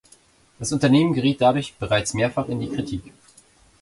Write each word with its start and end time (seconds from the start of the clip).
Das 0.57 0.71
Unternehmen 0.71 1.13
geriet 1.13 1.41
dadurch 1.41 1.75
bereits 1.75 2.15
mehrfach 2.15 2.47
in 2.49 2.59
die 2.59 2.71
Kritik. 2.71 3.03